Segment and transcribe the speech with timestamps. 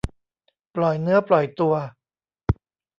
[0.75, 1.73] ปล่อยเนื้อปล่อยตัว